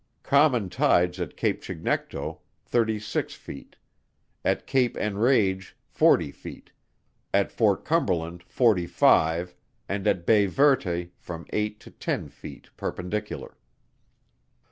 [0.23, 3.75] Common tides at Cape Chignecto, thirty six feet;
[4.43, 6.71] at Cape Enrage, forty feet;
[7.31, 9.53] at Fort Cumberland, forty five;
[9.87, 13.55] and at Bay Verte, from eight to ten feet perpendicular.